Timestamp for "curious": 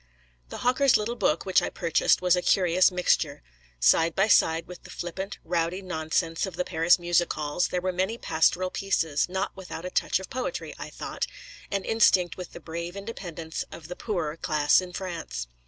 2.41-2.89